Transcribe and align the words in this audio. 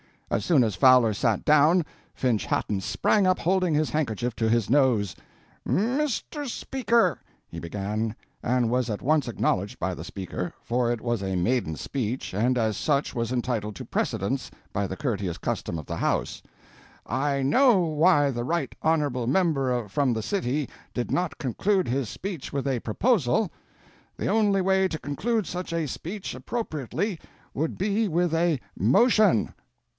As 0.31 0.45
soon 0.45 0.63
as 0.63 0.75
Fowler 0.75 1.13
sat 1.13 1.43
down 1.45 1.85
Finch 2.15 2.45
Hatton 2.45 2.79
sprang 2.79 3.27
up 3.27 3.37
holding 3.37 3.75
his 3.75 3.89
handkerchief 3.91 4.33
to 4.37 4.49
his 4.49 4.67
nose: 4.67 5.13
"'Mr. 5.67 6.47
Speaker,' 6.47 7.19
he 7.49 7.59
began, 7.59 8.15
and 8.41 8.71
was 8.71 8.89
at 8.89 9.01
once 9.03 9.27
acknowledged 9.27 9.77
by 9.77 9.93
the 9.93 10.05
Speaker, 10.05 10.53
for 10.63 10.89
it 10.89 11.01
was 11.01 11.21
a 11.21 11.35
maiden 11.35 11.75
speech, 11.75 12.33
and 12.33 12.57
as 12.57 12.77
such 12.77 13.13
was 13.13 13.31
entitled 13.33 13.75
to 13.75 13.85
precedence 13.85 14.49
by 14.73 14.87
the 14.87 14.95
courteous 14.95 15.37
custom 15.37 15.77
of 15.77 15.85
the 15.85 15.97
House, 15.97 16.41
'I 17.05 17.43
know 17.43 17.79
why 17.79 18.31
the 18.31 18.45
Right 18.45 18.73
Honourable 18.83 19.27
Member 19.27 19.87
from 19.89 20.13
the 20.13 20.23
City 20.23 20.67
did 20.93 21.11
not 21.11 21.37
conclude 21.37 21.87
his 21.89 22.09
speech 22.09 22.51
with 22.53 22.65
a 22.67 22.79
proposal. 22.79 23.51
The 24.17 24.27
only 24.27 24.61
way 24.61 24.87
to 24.87 24.97
conclude 24.97 25.45
such 25.45 25.73
a 25.73 25.87
speech 25.87 26.33
appropriately 26.33 27.19
would 27.53 27.77
be 27.77 28.07
with 28.07 28.33
a 28.33 28.61
motion!'" 28.79 29.53